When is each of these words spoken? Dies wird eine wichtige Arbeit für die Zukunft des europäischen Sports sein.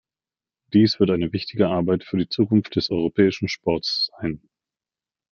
Dies 0.73 0.99
wird 0.99 1.11
eine 1.11 1.31
wichtige 1.31 1.67
Arbeit 1.69 2.03
für 2.03 2.17
die 2.17 2.27
Zukunft 2.27 2.75
des 2.75 2.89
europäischen 2.89 3.47
Sports 3.47 4.09
sein. 4.19 4.41